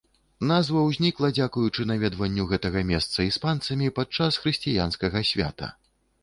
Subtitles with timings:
[0.51, 5.71] Назва ўзнікла дзякуючы наведванню гэтага месца іспанцамі падчас хрысціянскага свята.